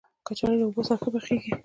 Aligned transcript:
کچالو 0.27 0.59
له 0.59 0.65
اوبو 0.67 0.81
سره 0.87 0.99
ښه 1.01 1.09
پخېږي 1.13 1.51